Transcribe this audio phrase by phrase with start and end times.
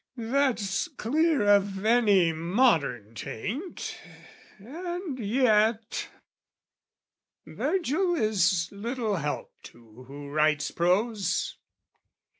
[0.17, 3.99] That's clear of any modern taint:
[4.57, 6.09] and yet...
[7.45, 11.55] Virgil is little help to who writes prose.